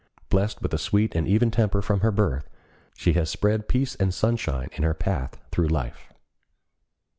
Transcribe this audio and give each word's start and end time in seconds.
Blessed 0.29 0.63
with 0.63 0.73
a 0.73 0.79
sweet 0.79 1.13
and 1.13 1.27
even 1.27 1.51
temper 1.51 1.79
from 1.79 1.99
her 1.99 2.09
birth, 2.11 2.49
she 2.97 3.13
has 3.13 3.29
spread 3.29 3.67
peace 3.67 3.93
and 3.93 4.11
sunshine 4.11 4.69
in 4.71 4.81
her 4.81 4.95
path 4.95 5.37
through 5.51 5.67
life. 5.67 6.11